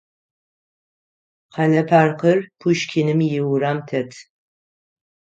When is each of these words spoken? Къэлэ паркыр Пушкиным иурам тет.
Къэлэ 1.53 1.81
паркыр 1.89 2.37
Пушкиным 2.59 3.19
иурам 3.37 3.79
тет. 3.87 4.11